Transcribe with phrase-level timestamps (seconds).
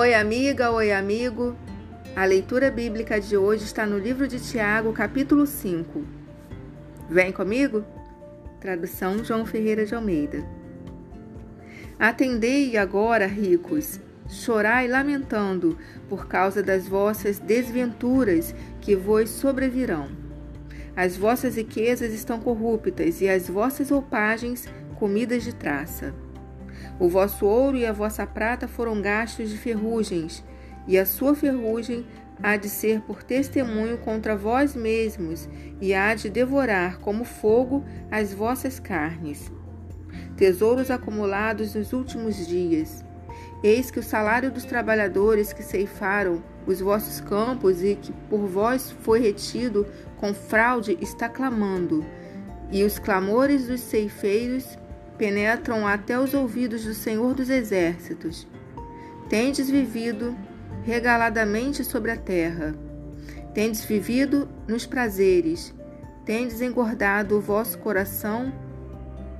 [0.00, 1.54] Oi, amiga, oi, amigo.
[2.16, 6.02] A leitura bíblica de hoje está no livro de Tiago, capítulo 5.
[7.10, 7.84] Vem comigo?
[8.58, 10.42] Tradução João Ferreira de Almeida.
[11.98, 15.76] Atendei agora, ricos, chorai lamentando
[16.08, 20.08] por causa das vossas desventuras que vos sobrevirão.
[20.96, 24.66] As vossas riquezas estão corruptas e as vossas roupagens
[24.98, 26.14] comidas de traça.
[26.98, 30.44] O vosso ouro e a vossa prata foram gastos de ferrugens,
[30.86, 32.06] e a sua ferrugem
[32.42, 35.48] há de ser por testemunho contra vós mesmos,
[35.80, 39.50] e há de devorar como fogo as vossas carnes.
[40.36, 43.04] Tesouros acumulados nos últimos dias.
[43.62, 48.90] Eis que o salário dos trabalhadores que ceifaram os vossos campos e que por vós
[49.02, 52.04] foi retido com fraude está clamando,
[52.72, 54.78] e os clamores dos ceifeiros
[55.20, 58.48] penetram até os ouvidos do Senhor dos Exércitos.
[59.28, 60.34] Tendes vivido
[60.82, 62.74] regaladamente sobre a terra.
[63.52, 65.74] Tendes vivido nos prazeres.
[66.24, 68.50] Tendes engordado o vosso coração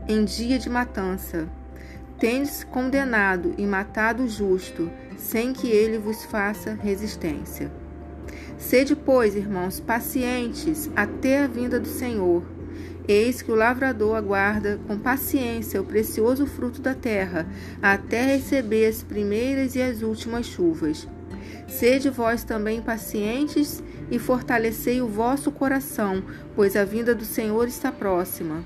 [0.06, 1.48] em dia de matança.
[2.18, 7.72] Tendes condenado e matado o justo, sem que ele vos faça resistência.
[8.58, 12.59] Sede, pois, irmãos, pacientes até a vinda do Senhor.
[13.08, 17.46] Eis que o lavrador aguarda com paciência o precioso fruto da terra,
[17.82, 21.08] até receber as primeiras e as últimas chuvas.
[21.66, 26.22] Sede vós também pacientes e fortalecei o vosso coração,
[26.54, 28.64] pois a vinda do Senhor está próxima.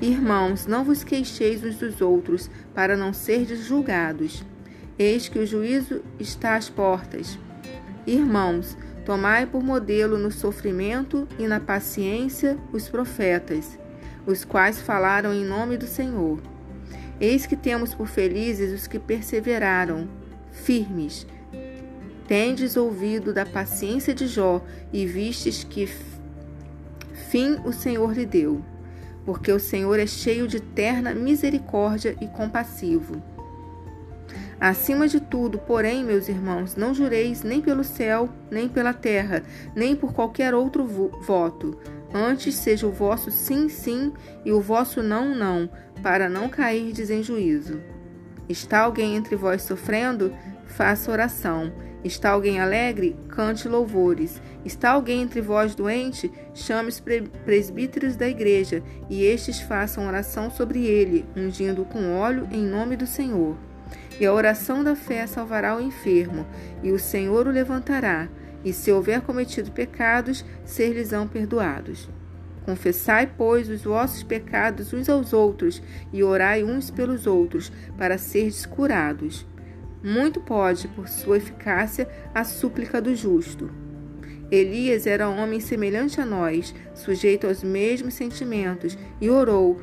[0.00, 4.44] Irmãos, não vos queixeis uns dos outros, para não serdes julgados.
[4.98, 7.38] Eis que o juízo está às portas.
[8.06, 13.78] Irmãos, Tomai por modelo no sofrimento e na paciência os profetas,
[14.26, 16.42] os quais falaram em nome do Senhor.
[17.20, 20.08] Eis que temos por felizes os que perseveraram,
[20.50, 21.24] firmes.
[22.26, 24.60] Tendes ouvido da paciência de Jó
[24.92, 25.88] e vistes que
[27.30, 28.60] fim o Senhor lhe deu,
[29.24, 33.22] porque o Senhor é cheio de terna misericórdia e compassivo
[34.58, 39.42] Acima de tudo, porém, meus irmãos, não jureis nem pelo céu, nem pela terra,
[39.74, 40.84] nem por qualquer outro
[41.20, 41.78] voto.
[42.14, 44.12] Antes seja o vosso sim, sim
[44.44, 45.68] e o vosso não, não,
[46.02, 47.80] para não cairdes em juízo.
[48.48, 50.32] Está alguém entre vós sofrendo?
[50.64, 51.70] Faça oração.
[52.02, 53.16] Está alguém alegre?
[53.28, 54.40] Cante louvores.
[54.64, 56.30] Está alguém entre vós doente?
[56.54, 57.02] Chame os
[57.44, 63.06] presbíteros da igreja, e estes façam oração sobre ele, ungindo com óleo em nome do
[63.06, 63.56] Senhor.
[64.18, 66.46] E a oração da fé salvará o enfermo,
[66.82, 68.28] e o Senhor o levantará,
[68.64, 72.08] e se houver cometido pecados, ser-lhes-ão perdoados.
[72.64, 75.82] Confessai, pois, os vossos pecados uns aos outros,
[76.12, 79.46] e orai uns pelos outros, para serdes curados.
[80.02, 83.70] Muito pode, por sua eficácia, a súplica do justo.
[84.50, 89.80] Elias era um homem semelhante a nós, sujeito aos mesmos sentimentos, e orou,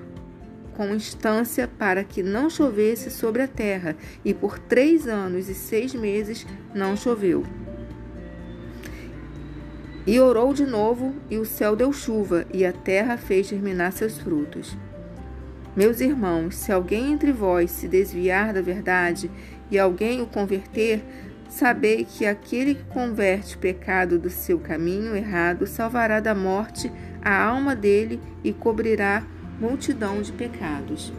[0.75, 5.93] com instância para que não chovesse sobre a terra, e por três anos e seis
[5.93, 7.43] meses não choveu.
[10.05, 14.17] E orou de novo, e o céu deu chuva, e a terra fez germinar seus
[14.17, 14.77] frutos.
[15.75, 19.31] Meus irmãos, se alguém entre vós se desviar da verdade
[19.71, 21.03] e alguém o converter,
[21.49, 26.91] sabei que aquele que converte o pecado do seu caminho errado salvará da morte
[27.23, 29.25] a alma dele e cobrirá
[29.63, 31.13] multidão de pecados.